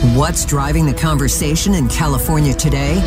What's 0.00 0.46
driving 0.46 0.86
the 0.86 0.94
conversation 0.94 1.74
in 1.74 1.86
California 1.86 2.54
today? 2.54 3.02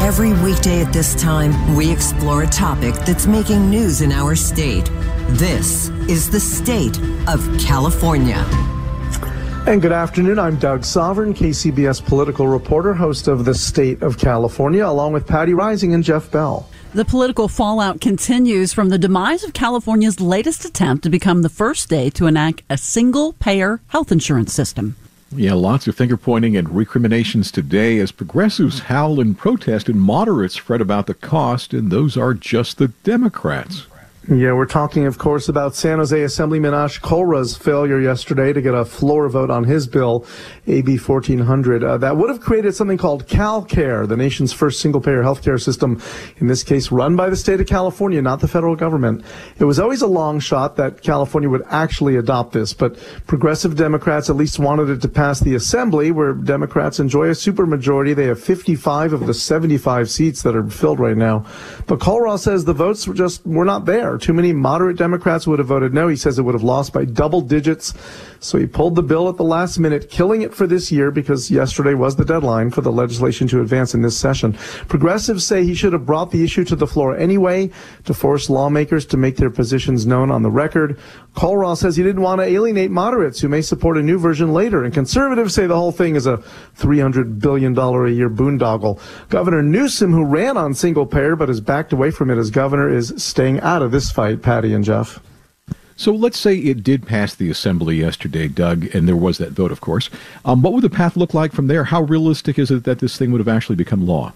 Every 0.00 0.32
weekday 0.32 0.80
at 0.80 0.92
this 0.92 1.12
time, 1.16 1.74
we 1.74 1.90
explore 1.90 2.44
a 2.44 2.46
topic 2.46 2.94
that's 3.04 3.26
making 3.26 3.68
news 3.68 4.00
in 4.00 4.12
our 4.12 4.36
state. 4.36 4.84
This 5.30 5.88
is 6.08 6.30
the 6.30 6.38
state 6.38 7.00
of 7.26 7.44
California. 7.58 8.36
And 9.66 9.82
good 9.82 9.90
afternoon. 9.90 10.38
I'm 10.38 10.56
Doug 10.56 10.84
Sovern, 10.84 11.34
KCBS 11.34 12.06
political 12.06 12.46
reporter, 12.46 12.94
host 12.94 13.26
of 13.26 13.44
The 13.44 13.54
State 13.54 14.00
of 14.00 14.16
California, 14.16 14.86
along 14.86 15.14
with 15.14 15.26
Patti 15.26 15.50
Reising 15.50 15.94
and 15.94 16.04
Jeff 16.04 16.30
Bell. 16.30 16.68
The 16.94 17.04
political 17.04 17.48
fallout 17.48 18.00
continues 18.00 18.72
from 18.72 18.90
the 18.90 18.98
demise 18.98 19.42
of 19.42 19.52
California's 19.52 20.20
latest 20.20 20.64
attempt 20.64 21.02
to 21.02 21.10
become 21.10 21.42
the 21.42 21.48
first 21.48 21.82
state 21.82 22.14
to 22.14 22.28
enact 22.28 22.62
a 22.70 22.78
single 22.78 23.32
payer 23.32 23.80
health 23.88 24.12
insurance 24.12 24.52
system. 24.52 24.94
Yeah, 25.36 25.54
lots 25.54 25.88
of 25.88 25.96
finger 25.96 26.16
pointing 26.16 26.56
and 26.56 26.68
recriminations 26.68 27.50
today 27.50 27.98
as 27.98 28.12
progressives 28.12 28.80
howl 28.80 29.18
in 29.20 29.34
protest 29.34 29.88
and 29.88 30.00
moderates 30.00 30.54
fret 30.54 30.80
about 30.80 31.08
the 31.08 31.14
cost, 31.14 31.74
and 31.74 31.90
those 31.90 32.16
are 32.16 32.34
just 32.34 32.78
the 32.78 32.88
Democrats. 33.02 33.86
Yeah, 34.26 34.54
we're 34.54 34.64
talking, 34.64 35.04
of 35.04 35.18
course, 35.18 35.50
about 35.50 35.74
San 35.74 35.98
Jose 35.98 36.22
Assemblyman 36.22 36.72
Ash 36.72 36.98
Kalra's 36.98 37.58
failure 37.58 38.00
yesterday 38.00 38.54
to 38.54 38.62
get 38.62 38.72
a 38.72 38.82
floor 38.82 39.28
vote 39.28 39.50
on 39.50 39.64
his 39.64 39.86
bill, 39.86 40.24
AB 40.66 40.96
1400. 40.96 41.84
Uh, 41.84 41.98
that 41.98 42.16
would 42.16 42.30
have 42.30 42.40
created 42.40 42.74
something 42.74 42.96
called 42.96 43.26
CalCare, 43.26 44.08
the 44.08 44.16
nation's 44.16 44.50
first 44.50 44.80
single-payer 44.80 45.22
healthcare 45.22 45.60
system, 45.60 46.00
in 46.38 46.46
this 46.46 46.62
case 46.62 46.90
run 46.90 47.16
by 47.16 47.28
the 47.28 47.36
state 47.36 47.60
of 47.60 47.66
California, 47.66 48.22
not 48.22 48.40
the 48.40 48.48
federal 48.48 48.74
government. 48.74 49.22
It 49.58 49.64
was 49.64 49.78
always 49.78 50.00
a 50.00 50.06
long 50.06 50.40
shot 50.40 50.76
that 50.76 51.02
California 51.02 51.50
would 51.50 51.64
actually 51.68 52.16
adopt 52.16 52.54
this, 52.54 52.72
but 52.72 52.96
progressive 53.26 53.76
Democrats 53.76 54.30
at 54.30 54.36
least 54.36 54.58
wanted 54.58 54.88
it 54.88 55.02
to 55.02 55.08
pass 55.08 55.40
the 55.40 55.54
Assembly, 55.54 56.12
where 56.12 56.32
Democrats 56.32 56.98
enjoy 56.98 57.26
a 57.26 57.32
supermajority. 57.32 58.16
They 58.16 58.28
have 58.28 58.40
55 58.40 59.12
of 59.12 59.26
the 59.26 59.34
75 59.34 60.08
seats 60.08 60.42
that 60.44 60.56
are 60.56 60.66
filled 60.70 60.98
right 60.98 61.16
now. 61.16 61.44
But 61.86 61.98
Kalra 61.98 62.38
says 62.38 62.64
the 62.64 62.72
votes 62.72 63.06
were 63.06 63.12
just 63.12 63.44
were 63.44 63.66
not 63.66 63.84
there. 63.84 64.13
Too 64.18 64.32
many 64.32 64.52
moderate 64.52 64.96
Democrats 64.96 65.46
would 65.46 65.58
have 65.58 65.68
voted 65.68 65.94
no. 65.94 66.08
He 66.08 66.16
says 66.16 66.38
it 66.38 66.42
would 66.42 66.54
have 66.54 66.62
lost 66.62 66.92
by 66.92 67.04
double 67.04 67.40
digits. 67.40 67.94
So 68.40 68.58
he 68.58 68.66
pulled 68.66 68.94
the 68.94 69.02
bill 69.02 69.28
at 69.28 69.36
the 69.36 69.44
last 69.44 69.78
minute, 69.78 70.10
killing 70.10 70.42
it 70.42 70.54
for 70.54 70.66
this 70.66 70.92
year 70.92 71.10
because 71.10 71.50
yesterday 71.50 71.94
was 71.94 72.16
the 72.16 72.24
deadline 72.24 72.70
for 72.70 72.82
the 72.82 72.92
legislation 72.92 73.48
to 73.48 73.60
advance 73.60 73.94
in 73.94 74.02
this 74.02 74.18
session. 74.18 74.52
Progressives 74.88 75.46
say 75.46 75.64
he 75.64 75.74
should 75.74 75.92
have 75.92 76.04
brought 76.04 76.30
the 76.30 76.44
issue 76.44 76.64
to 76.64 76.76
the 76.76 76.86
floor 76.86 77.16
anyway 77.16 77.70
to 78.04 78.12
force 78.12 78.50
lawmakers 78.50 79.06
to 79.06 79.16
make 79.16 79.36
their 79.36 79.50
positions 79.50 80.06
known 80.06 80.30
on 80.30 80.42
the 80.42 80.50
record. 80.50 80.98
Kalra 81.34 81.76
says 81.76 81.96
he 81.96 82.02
didn't 82.02 82.22
want 82.22 82.40
to 82.40 82.46
alienate 82.46 82.90
moderates 82.90 83.40
who 83.40 83.48
may 83.48 83.60
support 83.60 83.98
a 83.98 84.02
new 84.02 84.18
version 84.18 84.52
later. 84.52 84.84
And 84.84 84.94
conservatives 84.94 85.54
say 85.54 85.66
the 85.66 85.76
whole 85.76 85.92
thing 85.92 86.14
is 86.14 86.26
a 86.26 86.38
$300 86.78 87.40
billion 87.40 87.76
a 87.76 88.08
year 88.08 88.30
boondoggle. 88.30 89.00
Governor 89.28 89.62
Newsom, 89.62 90.12
who 90.12 90.24
ran 90.24 90.56
on 90.56 90.74
single 90.74 91.06
payer 91.06 91.34
but 91.34 91.48
has 91.48 91.60
backed 91.60 91.92
away 91.92 92.10
from 92.10 92.30
it 92.30 92.38
as 92.38 92.50
governor, 92.50 92.88
is 92.88 93.12
staying 93.16 93.60
out 93.60 93.82
of 93.82 93.90
this 93.90 94.12
fight, 94.12 94.42
Patti 94.42 94.72
and 94.72 94.84
Jeff. 94.84 95.20
So 95.96 96.12
let's 96.12 96.38
say 96.38 96.56
it 96.56 96.82
did 96.82 97.06
pass 97.06 97.34
the 97.34 97.50
assembly 97.50 97.96
yesterday, 97.96 98.48
Doug, 98.48 98.92
and 98.94 99.06
there 99.06 99.16
was 99.16 99.38
that 99.38 99.52
vote, 99.52 99.70
of 99.70 99.80
course. 99.80 100.10
Um, 100.44 100.62
what 100.62 100.72
would 100.72 100.82
the 100.82 100.90
path 100.90 101.16
look 101.16 101.34
like 101.34 101.52
from 101.52 101.68
there? 101.68 101.84
How 101.84 102.02
realistic 102.02 102.58
is 102.58 102.70
it 102.70 102.84
that 102.84 102.98
this 102.98 103.16
thing 103.16 103.30
would 103.30 103.40
have 103.40 103.48
actually 103.48 103.76
become 103.76 104.06
law? 104.06 104.32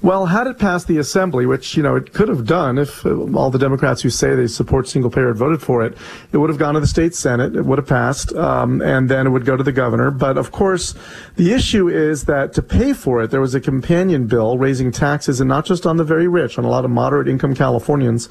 Well, 0.00 0.26
had 0.26 0.46
it 0.46 0.58
passed 0.58 0.86
the 0.86 0.98
assembly, 0.98 1.44
which, 1.44 1.76
you 1.76 1.82
know, 1.82 1.96
it 1.96 2.12
could 2.12 2.28
have 2.28 2.46
done 2.46 2.78
if 2.78 3.04
uh, 3.04 3.10
all 3.34 3.50
the 3.50 3.58
Democrats 3.58 4.00
who 4.02 4.10
say 4.10 4.36
they 4.36 4.46
support 4.46 4.86
single 4.86 5.10
payer 5.10 5.28
had 5.28 5.36
voted 5.36 5.60
for 5.60 5.84
it, 5.84 5.98
it 6.30 6.36
would 6.36 6.50
have 6.50 6.58
gone 6.58 6.74
to 6.74 6.80
the 6.80 6.86
state 6.86 7.16
Senate. 7.16 7.56
It 7.56 7.62
would 7.62 7.78
have 7.78 7.88
passed, 7.88 8.32
um, 8.34 8.80
and 8.80 9.08
then 9.08 9.26
it 9.26 9.30
would 9.30 9.44
go 9.44 9.56
to 9.56 9.64
the 9.64 9.72
governor. 9.72 10.12
But 10.12 10.38
of 10.38 10.52
course, 10.52 10.94
the 11.34 11.52
issue 11.52 11.88
is 11.88 12.24
that 12.24 12.52
to 12.52 12.62
pay 12.62 12.92
for 12.92 13.22
it, 13.22 13.32
there 13.32 13.40
was 13.40 13.56
a 13.56 13.60
companion 13.60 14.28
bill 14.28 14.56
raising 14.56 14.92
taxes, 14.92 15.40
and 15.40 15.48
not 15.48 15.64
just 15.64 15.84
on 15.84 15.96
the 15.96 16.04
very 16.04 16.28
rich, 16.28 16.58
on 16.58 16.64
a 16.64 16.68
lot 16.68 16.84
of 16.84 16.92
moderate 16.92 17.26
income 17.26 17.54
Californians. 17.54 18.28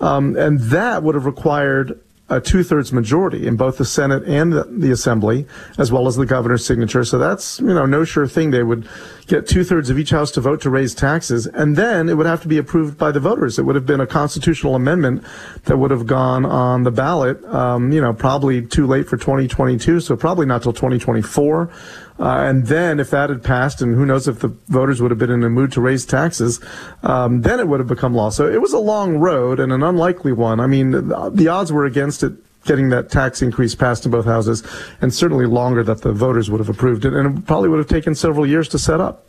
Um, 0.00 0.36
and 0.36 0.58
that 0.60 1.04
would 1.04 1.14
have 1.14 1.26
required 1.26 2.00
a 2.30 2.40
two-thirds 2.40 2.90
majority 2.90 3.46
in 3.46 3.54
both 3.54 3.76
the 3.76 3.84
Senate 3.84 4.22
and 4.24 4.52
the, 4.52 4.64
the, 4.64 4.90
Assembly, 4.90 5.46
as 5.76 5.92
well 5.92 6.06
as 6.06 6.16
the 6.16 6.24
governor's 6.24 6.64
signature. 6.64 7.04
So 7.04 7.18
that's 7.18 7.60
you 7.60 7.74
know 7.74 7.84
no 7.84 8.04
sure 8.04 8.26
thing. 8.26 8.50
They 8.50 8.62
would 8.62 8.88
get 9.26 9.46
two-thirds 9.46 9.90
of 9.90 9.98
each 9.98 10.10
house 10.10 10.30
to 10.32 10.40
vote 10.40 10.62
to 10.62 10.70
raise 10.70 10.94
taxes, 10.94 11.46
and 11.46 11.76
then 11.76 12.08
it 12.08 12.16
would 12.16 12.26
have 12.26 12.40
to 12.42 12.48
be 12.48 12.56
approved 12.56 12.96
by 12.96 13.12
the 13.12 13.20
voters. 13.20 13.58
It 13.58 13.62
would 13.62 13.74
have 13.74 13.84
been 13.84 14.00
a 14.00 14.06
constitutional 14.06 14.74
amendment 14.74 15.22
that 15.64 15.76
would 15.76 15.90
have 15.90 16.06
gone 16.06 16.46
on 16.46 16.84
the 16.84 16.90
ballot. 16.90 17.44
Um, 17.44 17.92
you 17.92 18.00
know, 18.00 18.14
probably 18.14 18.66
too 18.66 18.86
late 18.86 19.06
for 19.06 19.18
2022, 19.18 20.00
so 20.00 20.16
probably 20.16 20.46
not 20.46 20.62
till 20.62 20.72
2024. 20.72 21.70
Uh, 22.18 22.44
and 22.46 22.66
then 22.66 23.00
if 23.00 23.10
that 23.10 23.28
had 23.28 23.42
passed, 23.42 23.82
and 23.82 23.94
who 23.96 24.06
knows 24.06 24.28
if 24.28 24.38
the 24.38 24.48
voters 24.68 25.02
would 25.02 25.10
have 25.10 25.18
been 25.18 25.30
in 25.30 25.42
a 25.42 25.50
mood 25.50 25.72
to 25.72 25.80
raise 25.80 26.06
taxes, 26.06 26.60
um, 27.02 27.42
then 27.42 27.58
it 27.58 27.66
would 27.66 27.80
have 27.80 27.88
become 27.88 28.14
law. 28.14 28.30
So 28.30 28.46
it 28.46 28.60
was 28.60 28.72
a 28.72 28.78
long 28.78 29.18
road 29.18 29.58
and 29.58 29.72
an 29.72 29.82
unlikely 29.82 30.32
one. 30.32 30.60
I 30.60 30.66
mean, 30.66 30.92
the 30.92 31.48
odds 31.48 31.72
were 31.72 31.84
against 31.84 32.22
it 32.22 32.32
getting 32.64 32.88
that 32.90 33.10
tax 33.10 33.42
increase 33.42 33.74
passed 33.74 34.06
in 34.06 34.10
both 34.10 34.24
houses, 34.24 34.62
and 35.00 35.12
certainly 35.12 35.46
longer 35.46 35.82
that 35.84 36.02
the 36.02 36.12
voters 36.12 36.50
would 36.50 36.60
have 36.60 36.68
approved 36.68 37.04
it, 37.04 37.12
and 37.12 37.38
it 37.38 37.46
probably 37.46 37.68
would 37.68 37.78
have 37.78 37.88
taken 37.88 38.14
several 38.14 38.46
years 38.46 38.68
to 38.68 38.78
set 38.78 39.00
up. 39.00 39.23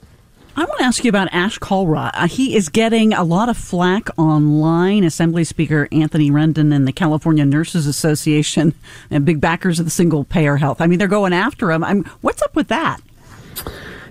I 0.57 0.63
want 0.63 0.79
to 0.79 0.85
ask 0.85 1.03
you 1.03 1.09
about 1.09 1.27
Ash 1.33 1.59
Kalra. 1.59 2.11
Uh, 2.13 2.27
he 2.27 2.55
is 2.55 2.69
getting 2.69 3.11
a 3.11 3.25
lot 3.25 3.49
of 3.49 3.57
flack 3.57 4.07
online. 4.17 5.03
Assembly 5.03 5.43
Speaker 5.43 5.89
Anthony 5.91 6.31
Rendon 6.31 6.73
and 6.73 6.87
the 6.87 6.93
California 6.93 7.45
Nurses 7.45 7.87
Association 7.87 8.73
and 9.11 9.25
big 9.25 9.41
backers 9.41 9.79
of 9.79 9.85
the 9.85 9.91
single 9.91 10.23
payer 10.23 10.55
health. 10.55 10.79
I 10.79 10.87
mean, 10.87 10.97
they're 10.97 11.09
going 11.09 11.33
after 11.33 11.71
him. 11.71 11.83
I'm, 11.83 12.05
what's 12.21 12.41
up 12.41 12.55
with 12.55 12.69
that? 12.69 13.01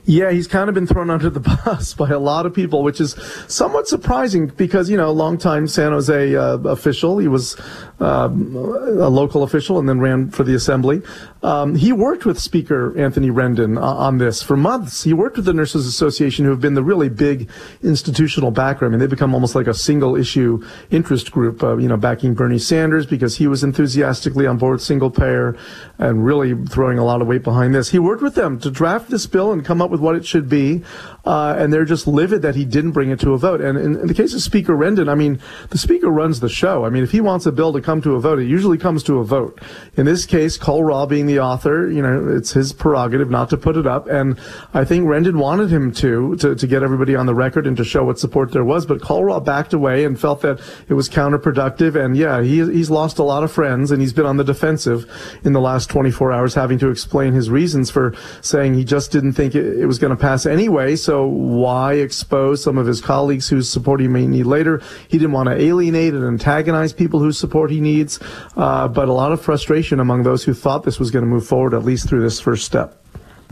Yeah, 0.06 0.30
he's 0.30 0.46
kind 0.46 0.68
of 0.68 0.74
been 0.74 0.86
thrown 0.86 1.08
under 1.08 1.30
the 1.30 1.40
bus 1.64 1.94
by 1.94 2.10
a 2.10 2.18
lot 2.18 2.44
of 2.44 2.52
people, 2.52 2.82
which 2.82 3.00
is 3.00 3.12
somewhat 3.48 3.88
surprising 3.88 4.48
because, 4.48 4.90
you 4.90 4.96
know, 4.96 5.10
longtime 5.12 5.66
San 5.66 5.92
Jose 5.92 6.36
uh, 6.36 6.58
official. 6.58 7.18
He 7.18 7.28
was 7.28 7.58
um, 8.00 8.54
a 8.56 9.08
local 9.08 9.42
official 9.44 9.78
and 9.78 9.88
then 9.88 10.00
ran 10.00 10.30
for 10.30 10.44
the 10.44 10.54
assembly. 10.54 11.00
Um, 11.42 11.74
he 11.74 11.92
worked 11.92 12.26
with 12.26 12.38
Speaker 12.38 12.98
Anthony 12.98 13.30
Rendon 13.30 13.78
uh, 13.78 13.82
on 13.82 14.18
this 14.18 14.42
for 14.42 14.56
months. 14.56 15.04
He 15.04 15.12
worked 15.12 15.36
with 15.36 15.44
the 15.44 15.52
Nurses 15.52 15.86
Association, 15.86 16.44
who 16.44 16.50
have 16.50 16.60
been 16.60 16.74
the 16.74 16.82
really 16.82 17.08
big 17.08 17.48
institutional 17.82 18.50
backer. 18.50 18.86
I 18.86 18.88
mean, 18.88 18.98
they've 18.98 19.08
become 19.08 19.34
almost 19.34 19.54
like 19.54 19.66
a 19.66 19.74
single 19.74 20.16
issue 20.16 20.64
interest 20.90 21.32
group, 21.32 21.62
uh, 21.62 21.76
you 21.76 21.88
know, 21.88 21.96
backing 21.96 22.34
Bernie 22.34 22.58
Sanders 22.58 23.06
because 23.06 23.36
he 23.36 23.46
was 23.46 23.62
enthusiastically 23.62 24.46
on 24.46 24.58
board 24.58 24.80
single 24.80 25.10
payer 25.10 25.56
and 25.98 26.24
really 26.24 26.54
throwing 26.66 26.98
a 26.98 27.04
lot 27.04 27.22
of 27.22 27.28
weight 27.28 27.42
behind 27.42 27.74
this. 27.74 27.90
He 27.90 27.98
worked 27.98 28.22
with 28.22 28.34
them 28.34 28.58
to 28.60 28.70
draft 28.70 29.10
this 29.10 29.26
bill 29.26 29.52
and 29.52 29.64
come 29.64 29.80
up 29.80 29.90
with 29.90 29.93
what 30.00 30.16
it 30.16 30.26
should 30.26 30.48
be. 30.48 30.82
Uh, 31.24 31.54
and 31.56 31.72
they're 31.72 31.86
just 31.86 32.06
livid 32.06 32.42
that 32.42 32.54
he 32.54 32.64
didn't 32.66 32.92
bring 32.92 33.10
it 33.10 33.18
to 33.18 33.32
a 33.32 33.38
vote. 33.38 33.60
And 33.60 33.78
in, 33.78 33.98
in, 33.98 34.06
the 34.08 34.14
case 34.14 34.34
of 34.34 34.42
Speaker 34.42 34.74
Rendon, 34.74 35.08
I 35.08 35.14
mean, 35.14 35.40
the 35.70 35.78
Speaker 35.78 36.10
runs 36.10 36.40
the 36.40 36.50
show. 36.50 36.84
I 36.84 36.90
mean, 36.90 37.02
if 37.02 37.12
he 37.12 37.22
wants 37.22 37.46
a 37.46 37.52
bill 37.52 37.72
to 37.72 37.80
come 37.80 38.02
to 38.02 38.14
a 38.14 38.20
vote, 38.20 38.38
it 38.38 38.46
usually 38.46 38.76
comes 38.76 39.02
to 39.04 39.18
a 39.20 39.24
vote. 39.24 39.58
In 39.96 40.04
this 40.04 40.26
case, 40.26 40.58
Kalra 40.58 41.08
being 41.08 41.26
the 41.26 41.40
author, 41.40 41.90
you 41.90 42.02
know, 42.02 42.28
it's 42.28 42.52
his 42.52 42.74
prerogative 42.74 43.30
not 43.30 43.48
to 43.50 43.56
put 43.56 43.78
it 43.78 43.86
up. 43.86 44.06
And 44.06 44.38
I 44.74 44.84
think 44.84 45.06
Rendon 45.06 45.38
wanted 45.38 45.70
him 45.70 45.92
to, 45.92 46.36
to, 46.36 46.54
to 46.54 46.66
get 46.66 46.82
everybody 46.82 47.16
on 47.16 47.24
the 47.24 47.34
record 47.34 47.66
and 47.66 47.76
to 47.78 47.84
show 47.84 48.04
what 48.04 48.18
support 48.18 48.52
there 48.52 48.64
was. 48.64 48.84
But 48.84 49.00
Kalra 49.00 49.42
backed 49.42 49.72
away 49.72 50.04
and 50.04 50.20
felt 50.20 50.42
that 50.42 50.60
it 50.90 50.94
was 50.94 51.08
counterproductive. 51.08 51.96
And 51.96 52.18
yeah, 52.18 52.42
he, 52.42 52.58
he's 52.70 52.90
lost 52.90 53.18
a 53.18 53.22
lot 53.22 53.42
of 53.42 53.50
friends 53.50 53.90
and 53.90 54.02
he's 54.02 54.12
been 54.12 54.26
on 54.26 54.36
the 54.36 54.44
defensive 54.44 55.10
in 55.42 55.54
the 55.54 55.60
last 55.60 55.88
24 55.88 56.32
hours 56.32 56.54
having 56.54 56.78
to 56.80 56.90
explain 56.90 57.32
his 57.32 57.48
reasons 57.48 57.90
for 57.90 58.14
saying 58.42 58.74
he 58.74 58.84
just 58.84 59.10
didn't 59.10 59.32
think 59.32 59.54
it, 59.54 59.83
it 59.84 59.86
was 59.86 59.98
going 59.98 60.10
to 60.10 60.16
pass 60.16 60.46
anyway. 60.46 60.96
So 60.96 61.26
why 61.26 61.94
expose 61.94 62.62
some 62.62 62.78
of 62.78 62.86
his 62.86 63.00
colleagues 63.00 63.48
whose 63.48 63.68
support 63.68 64.00
he 64.00 64.08
may 64.08 64.26
need 64.26 64.46
later? 64.46 64.82
He 65.08 65.18
didn't 65.18 65.32
want 65.32 65.48
to 65.50 65.54
alienate 65.54 66.14
and 66.14 66.24
antagonize 66.24 66.92
people 66.92 67.20
whose 67.20 67.38
support 67.38 67.70
he 67.70 67.80
needs, 67.80 68.18
uh, 68.56 68.88
but 68.88 69.08
a 69.08 69.12
lot 69.12 69.30
of 69.30 69.40
frustration 69.40 70.00
among 70.00 70.22
those 70.22 70.42
who 70.42 70.54
thought 70.54 70.82
this 70.84 70.98
was 70.98 71.10
going 71.10 71.24
to 71.24 71.30
move 71.30 71.46
forward, 71.46 71.74
at 71.74 71.84
least 71.84 72.08
through 72.08 72.22
this 72.22 72.40
first 72.40 72.64
step. 72.64 73.00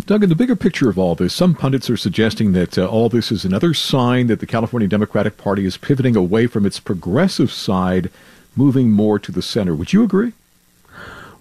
Doug, 0.06 0.22
in 0.22 0.30
the 0.30 0.34
bigger 0.34 0.56
picture 0.56 0.88
of 0.88 0.98
all 0.98 1.14
this, 1.14 1.34
some 1.34 1.54
pundits 1.54 1.88
are 1.90 1.96
suggesting 1.96 2.52
that 2.52 2.76
uh, 2.76 2.86
all 2.86 3.08
this 3.08 3.30
is 3.30 3.44
another 3.44 3.74
sign 3.74 4.26
that 4.26 4.40
the 4.40 4.46
California 4.46 4.88
Democratic 4.88 5.36
Party 5.36 5.64
is 5.64 5.76
pivoting 5.76 6.16
away 6.16 6.46
from 6.46 6.66
its 6.66 6.80
progressive 6.80 7.52
side, 7.52 8.10
moving 8.56 8.90
more 8.90 9.18
to 9.18 9.30
the 9.30 9.42
center. 9.42 9.76
Would 9.76 9.92
you 9.92 10.02
agree? 10.02 10.32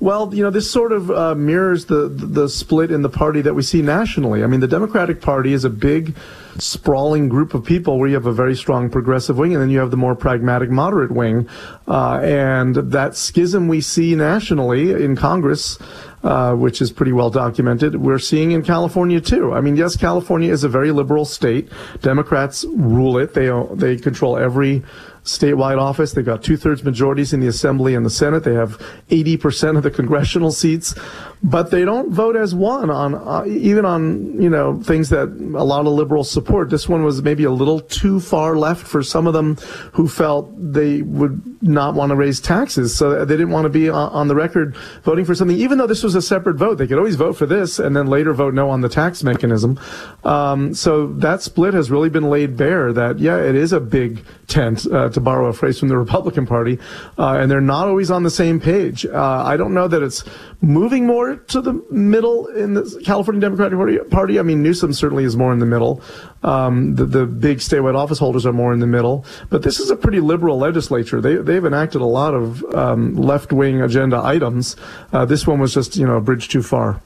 Well, 0.01 0.33
you 0.33 0.41
know, 0.41 0.49
this 0.49 0.69
sort 0.69 0.93
of 0.93 1.11
uh, 1.11 1.35
mirrors 1.35 1.85
the 1.85 2.07
the 2.09 2.49
split 2.49 2.89
in 2.89 3.03
the 3.03 3.09
party 3.09 3.41
that 3.41 3.53
we 3.53 3.61
see 3.61 3.83
nationally. 3.83 4.43
I 4.43 4.47
mean, 4.47 4.59
the 4.59 4.67
Democratic 4.67 5.21
Party 5.21 5.53
is 5.53 5.63
a 5.63 5.69
big, 5.69 6.15
sprawling 6.57 7.29
group 7.29 7.53
of 7.53 7.63
people 7.63 7.99
where 7.99 8.09
you 8.09 8.15
have 8.15 8.25
a 8.25 8.33
very 8.33 8.55
strong 8.55 8.89
progressive 8.89 9.37
wing, 9.37 9.53
and 9.53 9.61
then 9.61 9.69
you 9.69 9.77
have 9.77 9.91
the 9.91 9.97
more 9.97 10.15
pragmatic 10.15 10.71
moderate 10.71 11.11
wing, 11.11 11.47
uh, 11.87 12.19
and 12.23 12.77
that 12.77 13.15
schism 13.15 13.67
we 13.67 13.79
see 13.79 14.15
nationally 14.15 14.89
in 14.91 15.15
Congress. 15.15 15.77
Uh, 16.23 16.53
which 16.53 16.83
is 16.83 16.91
pretty 16.91 17.11
well 17.11 17.31
documented. 17.31 17.95
We're 17.95 18.19
seeing 18.19 18.51
in 18.51 18.61
California 18.61 19.19
too. 19.19 19.53
I 19.53 19.61
mean, 19.61 19.75
yes, 19.75 19.97
California 19.97 20.51
is 20.51 20.63
a 20.63 20.69
very 20.69 20.91
liberal 20.91 21.25
state. 21.25 21.67
Democrats 22.03 22.63
rule 22.63 23.17
it. 23.17 23.33
They 23.33 23.49
they 23.73 23.97
control 23.97 24.37
every 24.37 24.83
statewide 25.23 25.77
office. 25.77 26.13
They've 26.13 26.25
got 26.25 26.43
two 26.43 26.57
thirds 26.57 26.83
majorities 26.83 27.33
in 27.33 27.39
the 27.39 27.47
Assembly 27.47 27.93
and 27.93 28.05
the 28.05 28.09
Senate. 28.09 28.43
They 28.43 28.53
have 28.53 28.77
80% 29.09 29.77
of 29.77 29.83
the 29.83 29.91
congressional 29.91 30.51
seats, 30.51 30.95
but 31.43 31.71
they 31.71 31.85
don't 31.85 32.11
vote 32.11 32.35
as 32.35 32.55
one 32.55 32.89
on 32.89 33.15
uh, 33.15 33.45
even 33.47 33.85
on 33.85 34.41
you 34.41 34.49
know 34.49 34.81
things 34.81 35.09
that 35.09 35.27
a 35.27 35.63
lot 35.63 35.85
of 35.85 35.93
liberals 35.93 36.29
support. 36.29 36.69
This 36.69 36.89
one 36.89 37.03
was 37.03 37.21
maybe 37.21 37.43
a 37.43 37.51
little 37.51 37.79
too 37.79 38.19
far 38.19 38.57
left 38.57 38.85
for 38.85 39.03
some 39.03 39.27
of 39.27 39.33
them 39.33 39.55
who 39.93 40.07
felt 40.07 40.51
they 40.55 41.01
would 41.01 41.41
not 41.63 41.93
want 41.93 42.09
to 42.11 42.15
raise 42.15 42.39
taxes, 42.39 42.95
so 42.95 43.23
they 43.25 43.33
didn't 43.35 43.51
want 43.51 43.65
to 43.65 43.69
be 43.69 43.89
on 43.89 44.27
the 44.27 44.35
record 44.35 44.75
voting 45.03 45.25
for 45.25 45.35
something, 45.35 45.57
even 45.57 45.77
though 45.77 45.87
this 45.87 46.03
was 46.03 46.15
a 46.15 46.21
separate 46.21 46.55
vote. 46.55 46.77
They 46.77 46.87
could 46.87 46.97
always 46.97 47.15
vote 47.15 47.33
for 47.33 47.45
this 47.45 47.79
and 47.79 47.95
then 47.95 48.07
later 48.07 48.33
vote 48.33 48.53
no 48.53 48.69
on 48.69 48.81
the 48.81 48.89
tax 48.89 49.23
mechanism. 49.23 49.79
Um, 50.23 50.73
so 50.73 51.07
that 51.13 51.41
split 51.41 51.73
has 51.73 51.91
really 51.91 52.09
been 52.09 52.29
laid 52.29 52.57
bare. 52.57 52.93
That 52.93 53.19
yeah, 53.19 53.37
it 53.37 53.55
is 53.55 53.73
a 53.73 53.79
big 53.79 54.23
tent. 54.47 54.85
Uh, 54.91 55.10
to 55.13 55.21
borrow 55.21 55.47
a 55.47 55.53
phrase 55.53 55.79
from 55.79 55.89
the 55.89 55.97
Republican 55.97 56.45
Party, 56.45 56.79
uh, 57.17 57.37
and 57.39 57.49
they're 57.49 57.61
not 57.61 57.87
always 57.87 58.11
on 58.11 58.23
the 58.23 58.29
same 58.29 58.59
page. 58.59 59.05
Uh, 59.05 59.43
I 59.45 59.57
don't 59.57 59.73
know 59.73 59.87
that 59.87 60.01
it's 60.01 60.23
moving 60.61 61.05
more 61.05 61.35
to 61.35 61.61
the 61.61 61.73
middle 61.89 62.47
in 62.47 62.73
the 62.73 63.01
California 63.03 63.41
Democratic 63.41 64.09
Party. 64.09 64.39
I 64.39 64.43
mean, 64.43 64.61
Newsom 64.61 64.93
certainly 64.93 65.23
is 65.23 65.35
more 65.35 65.53
in 65.53 65.59
the 65.59 65.65
middle. 65.65 66.01
Um, 66.43 66.95
the, 66.95 67.05
the 67.05 67.25
big 67.25 67.59
statewide 67.59 67.95
office 67.95 68.19
holders 68.19 68.45
are 68.45 68.53
more 68.53 68.73
in 68.73 68.79
the 68.79 68.87
middle, 68.87 69.25
but 69.49 69.63
this 69.63 69.79
is 69.79 69.91
a 69.91 69.95
pretty 69.95 70.19
liberal 70.19 70.57
legislature. 70.57 71.21
They, 71.21 71.35
they've 71.35 71.65
enacted 71.65 72.01
a 72.01 72.05
lot 72.05 72.33
of 72.33 72.63
um, 72.73 73.15
left 73.15 73.53
wing 73.53 73.81
agenda 73.81 74.21
items. 74.23 74.75
Uh, 75.13 75.25
this 75.25 75.45
one 75.45 75.59
was 75.59 75.73
just, 75.73 75.97
you 75.97 76.05
know, 76.05 76.15
a 76.15 76.21
bridge 76.21 76.49
too 76.49 76.63
far. 76.63 77.01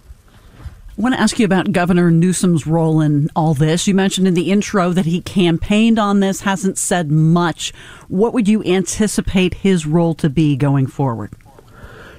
I 0.98 1.02
want 1.02 1.14
to 1.14 1.20
ask 1.20 1.38
you 1.40 1.46
about 1.46 1.74
Governor 1.74 2.10
Newsom's 2.10 2.66
role 2.66 3.02
in 3.02 3.30
all 3.36 3.54
this. 3.54 3.86
You 3.86 3.94
mentioned 3.94 4.30
in 4.30 4.34
the 4.34 4.50
intro 4.50 4.92
that 4.92 5.06
he 5.06 5.20
campaigned 5.20 6.00
on 6.00 6.22
this, 6.22 6.42
hasn't 6.42 6.78
said 6.78 7.12
much. 7.12 7.74
What 8.08 8.34
would 8.34 8.48
you 8.48 8.64
anticipate 8.64 9.56
his 9.56 9.86
role 9.86 10.14
to 10.16 10.30
be 10.30 10.56
going 10.56 10.88
forward? 10.88 11.34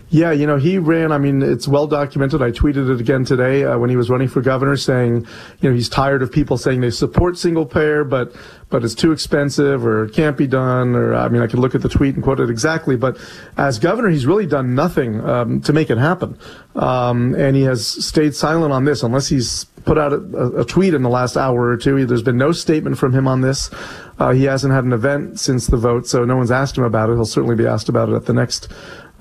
Yeah, 0.08 0.30
you 0.30 0.46
know, 0.46 0.56
he 0.56 0.78
ran, 0.78 1.10
I 1.10 1.18
mean, 1.18 1.42
it's 1.42 1.66
well 1.66 1.88
documented. 1.88 2.40
I 2.40 2.52
tweeted 2.52 2.88
it 2.94 3.00
again 3.00 3.24
today 3.24 3.64
uh, 3.64 3.76
when 3.76 3.90
he 3.90 3.96
was 3.96 4.08
running 4.08 4.28
for 4.28 4.40
governor 4.40 4.76
saying, 4.76 5.26
you 5.60 5.68
know, 5.68 5.74
he's 5.74 5.88
tired 5.88 6.22
of 6.22 6.30
people 6.30 6.56
saying 6.56 6.80
they 6.80 6.90
support 6.90 7.36
single 7.36 7.66
payer, 7.66 8.04
but, 8.04 8.32
but 8.70 8.84
it's 8.84 8.94
too 8.94 9.10
expensive 9.10 9.84
or 9.84 10.04
it 10.04 10.14
can't 10.14 10.36
be 10.36 10.46
done. 10.46 10.94
Or, 10.94 11.14
I 11.14 11.28
mean, 11.28 11.42
I 11.42 11.48
could 11.48 11.58
look 11.58 11.74
at 11.74 11.82
the 11.82 11.88
tweet 11.88 12.14
and 12.14 12.22
quote 12.22 12.38
it 12.38 12.50
exactly. 12.50 12.96
But 12.96 13.18
as 13.56 13.80
governor, 13.80 14.08
he's 14.08 14.26
really 14.26 14.46
done 14.46 14.76
nothing 14.76 15.20
um, 15.28 15.60
to 15.62 15.72
make 15.72 15.90
it 15.90 15.98
happen. 15.98 16.38
Um, 16.76 17.34
and 17.34 17.56
he 17.56 17.62
has 17.62 17.84
stayed 17.84 18.36
silent 18.36 18.72
on 18.72 18.84
this 18.84 19.02
unless 19.02 19.26
he's 19.26 19.64
put 19.86 19.98
out 19.98 20.12
a, 20.12 20.60
a, 20.60 20.64
tweet 20.64 20.94
in 20.94 21.02
the 21.02 21.08
last 21.08 21.36
hour 21.36 21.68
or 21.68 21.76
two. 21.76 22.04
There's 22.06 22.22
been 22.22 22.36
no 22.36 22.52
statement 22.52 22.98
from 22.98 23.12
him 23.12 23.26
on 23.26 23.40
this. 23.40 23.70
Uh, 24.18 24.32
he 24.32 24.44
hasn't 24.44 24.74
had 24.74 24.84
an 24.84 24.92
event 24.92 25.40
since 25.40 25.68
the 25.68 25.76
vote, 25.76 26.06
so 26.06 26.24
no 26.24 26.36
one's 26.36 26.50
asked 26.50 26.76
him 26.76 26.84
about 26.84 27.08
it. 27.08 27.14
He'll 27.14 27.24
certainly 27.24 27.56
be 27.56 27.66
asked 27.66 27.88
about 27.88 28.08
it 28.08 28.14
at 28.14 28.26
the 28.26 28.32
next 28.32 28.68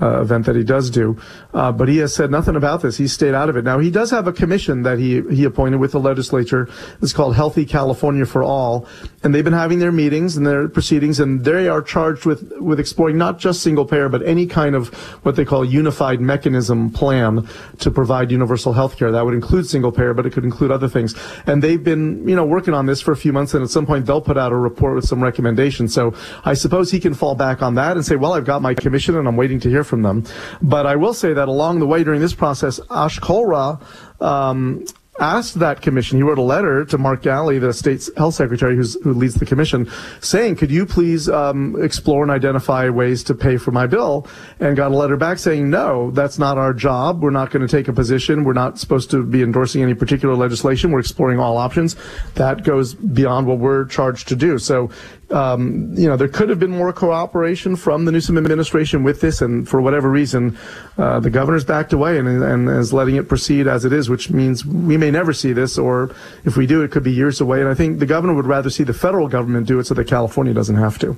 uh, 0.02 0.22
event 0.22 0.46
that 0.46 0.56
he 0.56 0.64
does 0.64 0.90
do. 0.90 1.18
Uh, 1.54 1.72
but 1.72 1.88
he 1.88 1.98
has 1.98 2.14
said 2.14 2.30
nothing 2.30 2.56
about 2.56 2.82
this. 2.82 2.98
He's 2.98 3.14
stayed 3.14 3.34
out 3.34 3.50
of 3.50 3.56
it. 3.56 3.64
Now 3.64 3.80
he 3.80 3.90
does 3.90 4.12
have 4.12 4.28
a 4.28 4.34
commission 4.34 4.84
that 4.84 5.00
he 5.00 5.22
he 5.34 5.46
appointed 5.46 5.78
with 5.78 5.94
the 5.94 6.00
legislature. 6.00 6.68
It's 7.02 7.14
called 7.14 7.36
Healthy 7.36 7.66
California 7.66 8.26
for 8.26 8.44
All, 8.44 8.88
and 9.24 9.34
they've 9.34 9.44
been 9.44 9.54
having 9.54 9.80
their 9.80 9.92
meetings 9.92 10.36
and 10.36 10.46
their 10.46 10.68
proceedings, 10.68 11.20
and 11.20 11.46
they 11.46 11.68
are 11.68 11.82
charged 11.82 12.26
with 12.26 12.52
with 12.60 12.80
exploring 12.80 13.18
not 13.18 13.40
just 13.40 13.62
single 13.62 13.86
payer, 13.86 14.10
but 14.10 14.26
any 14.26 14.46
kind 14.46 14.76
of 14.76 14.94
what 15.24 15.36
they 15.36 15.46
call 15.46 15.64
unified 15.64 16.20
mechanism 16.20 16.90
plan 16.90 17.48
to 17.80 17.90
provide 17.90 18.32
universal 18.32 18.74
health 18.74 18.98
care. 18.98 19.12
That 19.12 19.24
would 19.24 19.34
include 19.34 19.66
single 19.66 19.92
payer, 19.92 20.14
but 20.14 20.26
it 20.26 20.34
could 20.34 20.44
include 20.44 20.72
other 20.72 20.90
things. 20.90 21.16
And 21.48 21.64
they've 21.64 21.84
been 21.84 22.28
you 22.28 22.36
know 22.36 22.46
working 22.46 22.74
on 22.74 22.86
this 22.86 23.00
for 23.00 23.14
a 23.14 23.18
few 23.18 23.32
months, 23.32 23.54
and 23.54 23.64
at 23.64 23.70
some 23.70 23.86
point 23.86 24.06
they'll 24.06 24.22
put 24.22 24.38
out 24.38 24.52
a 24.52 24.58
report 24.58 24.96
with 24.96 25.06
some 25.06 25.24
recommendations. 25.24 25.94
So 25.94 26.14
I 26.44 26.54
suppose 26.54 26.92
he 26.92 27.00
can 27.00 27.14
fall 27.14 27.36
back 27.36 27.62
on 27.62 27.76
that 27.76 27.96
and 27.96 28.06
say, 28.06 28.18
well, 28.18 28.34
I've 28.34 28.46
got 28.46 28.62
my 28.62 28.74
commission, 28.74 29.16
and 29.16 29.26
I'm 29.26 29.38
waiting 29.38 29.62
to 29.62 29.70
hear 29.70 29.85
from 29.86 30.02
them. 30.02 30.24
But 30.62 30.86
I 30.86 30.96
will 30.96 31.14
say 31.14 31.34
that 31.34 31.48
along 31.48 31.80
the 31.80 31.88
way 31.88 32.04
during 32.04 32.22
this 32.22 32.34
process, 32.34 32.80
Ash 32.90 33.20
Kalra 33.20 33.82
um, 34.22 34.86
asked 35.20 35.60
that 35.60 35.82
commission. 35.82 36.18
He 36.18 36.24
wrote 36.24 36.38
a 36.38 36.42
letter 36.42 36.84
to 36.86 36.98
Mark 36.98 37.24
Ghaly, 37.24 37.60
the 37.60 37.74
state's 37.74 38.10
health 38.18 38.36
secretary, 38.36 38.76
who 38.76 39.14
leads 39.14 39.36
the 39.36 39.46
commission, 39.46 39.90
saying, 40.20 40.58
"Could 40.58 40.72
you 40.72 40.86
please 40.86 41.30
um, 41.30 41.82
explore 41.82 42.24
and 42.24 42.32
identify 42.32 42.90
ways 42.90 43.24
to 43.26 43.36
pay 43.36 43.58
for 43.58 43.72
my 43.72 43.88
bill?" 43.88 44.28
And 44.60 44.76
got 44.76 44.92
a 44.92 44.96
letter 44.96 45.16
back 45.16 45.40
saying, 45.40 45.70
"No, 45.70 46.12
that's 46.12 46.38
not 46.38 46.58
our 46.58 46.74
job. 46.74 47.22
We're 47.22 47.30
not 47.30 47.52
going 47.52 47.66
to 47.66 47.72
take 47.72 47.88
a 47.88 47.94
position. 47.94 48.44
We're 48.44 48.54
not 48.54 48.78
supposed 48.78 49.10
to 49.12 49.24
be 49.24 49.42
endorsing 49.42 49.82
any 49.82 49.94
particular 49.94 50.36
legislation. 50.36 50.92
We're 50.92 51.00
exploring 51.00 51.40
all 51.40 51.58
options. 51.58 51.96
That 52.36 52.64
goes 52.64 52.94
beyond 52.94 53.48
what 53.48 53.60
we're 53.60 53.86
charged 53.86 54.28
to 54.30 54.36
do." 54.36 54.58
So 54.58 54.90
um, 55.32 55.94
you 55.98 56.08
know, 56.08 56.16
there 56.18 56.28
could 56.28 56.50
have 56.50 56.60
been 56.60 56.72
more 56.72 56.94
cooperation 56.94 57.76
from 57.76 58.06
the 58.06 58.12
Newsom 58.12 58.38
administration 58.38 59.04
with 59.04 59.22
this, 59.22 59.42
and 59.42 59.68
for 59.68 59.82
whatever 59.82 60.10
reason, 60.10 60.58
uh, 60.98 61.20
the 61.20 61.30
governor's 61.30 61.66
backed 61.66 61.94
away 61.94 62.20
and, 62.20 62.28
and 62.28 62.70
is 62.70 62.94
letting 62.94 63.16
it 63.16 63.28
proceed 63.28 63.68
as 63.68 63.86
it 63.86 63.94
is, 63.94 64.10
which 64.10 64.30
means 64.30 64.66
we 64.66 64.98
may 64.98 65.10
never 65.10 65.34
see 65.34 65.54
this, 65.54 65.78
or 65.78 66.14
if 66.44 66.58
we 66.58 66.68
do, 66.68 66.84
it 66.84 66.92
could 66.92 67.04
be 67.04 67.12
years 67.12 67.42
away. 67.42 67.60
And 67.60 67.70
I 67.70 67.74
think 67.74 68.00
the 68.00 68.06
governor 68.06 68.34
would 68.34 68.46
rather 68.46 68.70
see 68.70 68.84
the 68.84 68.94
federal 68.94 69.28
government 69.28 69.68
do 69.68 69.80
it 69.80 69.88
so 69.88 69.94
that 69.96 70.06
California 70.06 70.54
doesn't 70.54 70.76
have 70.76 71.00
to. 71.00 71.18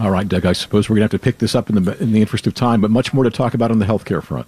All 0.00 0.10
right, 0.10 0.26
Doug. 0.26 0.46
I 0.46 0.54
suppose 0.54 0.88
we're 0.88 0.96
going 0.96 1.08
to 1.08 1.14
have 1.14 1.20
to 1.20 1.24
pick 1.24 1.38
this 1.38 1.54
up 1.54 1.68
in 1.68 1.84
the 1.84 2.02
in 2.02 2.12
the 2.12 2.20
interest 2.20 2.46
of 2.46 2.54
time, 2.54 2.80
but 2.80 2.90
much 2.90 3.12
more 3.12 3.24
to 3.24 3.30
talk 3.30 3.52
about 3.52 3.70
on 3.70 3.78
the 3.78 3.84
healthcare 3.84 4.22
front. 4.22 4.46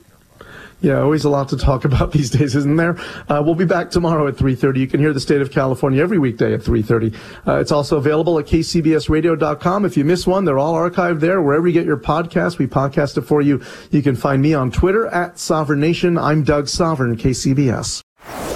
Yeah, 0.81 1.01
always 1.01 1.25
a 1.25 1.31
lot 1.31 1.49
to 1.51 1.57
talk 1.57 1.85
about 1.91 2.13
these 2.13 2.31
days, 2.31 2.55
isn't 2.55 2.77
there? 2.77 2.99
Uh, 3.29 3.43
we'll 3.45 3.55
be 3.55 3.65
back 3.65 3.91
tomorrow 3.91 4.27
at 4.29 4.37
3.30. 4.37 4.79
You 4.79 4.87
can 4.87 5.01
hear 5.01 5.13
the 5.13 5.21
State 5.21 5.41
of 5.41 5.51
California 5.51 6.03
every 6.03 6.19
weekday 6.19 6.53
at 6.55 6.61
3.30. 6.61 7.15
Uh, 7.47 7.61
it's 7.61 7.73
also 7.73 7.97
available 7.97 8.39
at 8.39 8.47
kcbsradio.com. 8.47 9.85
If 9.85 9.97
you 9.97 10.05
miss 10.05 10.27
one, 10.27 10.45
they're 10.45 10.59
all 10.59 10.75
archived 10.75 11.21
there. 11.21 11.41
Wherever 11.41 11.67
you 11.67 11.73
get 11.75 11.87
your 11.87 11.97
podcast, 11.97 12.59
we 12.59 12.67
podcast 12.67 13.17
it 13.17 13.23
for 13.23 13.41
you. 13.41 13.63
You 13.91 14.03
can 14.03 14.17
find 14.17 14.43
me 14.43 14.55
on 14.55 14.71
Twitter 14.71 15.07
at 15.07 15.39
Sovern 15.39 15.79
Nation. 15.81 16.19
I'm 16.19 16.45
Doug 16.45 16.67
Sovern, 16.67 17.17
KCBS. 17.17 18.56